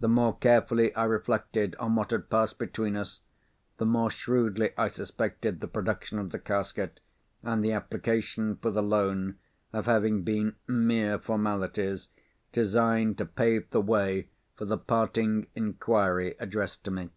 The 0.00 0.08
more 0.10 0.36
carefully 0.36 0.94
I 0.94 1.04
reflected 1.04 1.76
on 1.76 1.94
what 1.96 2.10
had 2.10 2.28
passed 2.28 2.58
between 2.58 2.94
us, 2.94 3.20
the 3.78 3.86
more 3.86 4.10
shrewdly 4.10 4.72
I 4.76 4.88
suspected 4.88 5.60
the 5.60 5.66
production 5.66 6.18
of 6.18 6.28
the 6.28 6.38
casket, 6.38 7.00
and 7.42 7.64
the 7.64 7.72
application 7.72 8.56
for 8.56 8.70
the 8.70 8.82
loan, 8.82 9.38
of 9.72 9.86
having 9.86 10.24
been 10.24 10.56
mere 10.66 11.18
formalities, 11.18 12.08
designed 12.52 13.16
to 13.16 13.24
pave 13.24 13.70
the 13.70 13.80
way 13.80 14.28
for 14.56 14.66
the 14.66 14.76
parting 14.76 15.46
inquiry 15.54 16.34
addressed 16.38 16.84
to 16.84 16.90
me. 16.90 17.08